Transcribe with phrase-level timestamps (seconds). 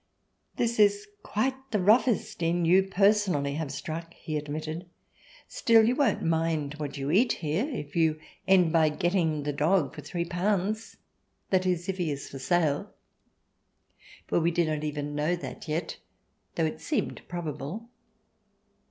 [0.55, 4.89] "This is quite the roughest inn you, personally, have struck," he admitted.
[5.47, 9.93] "Still, you won't mind what you eat here, if you end by getting the dog
[9.93, 10.97] for three pounds;
[11.51, 12.95] that is, if he is for sale."
[14.25, 15.97] For we did not even know that yet,
[16.55, 17.87] though it seemed probable.